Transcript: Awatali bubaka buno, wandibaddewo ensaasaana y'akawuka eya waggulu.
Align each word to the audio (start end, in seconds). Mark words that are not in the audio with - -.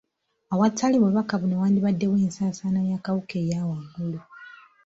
Awatali 0.53 0.95
bubaka 1.03 1.33
buno, 1.41 1.55
wandibaddewo 1.61 2.15
ensaasaana 2.25 2.79
y'akawuka 2.89 3.35
eya 3.43 3.59
waggulu. 3.69 4.19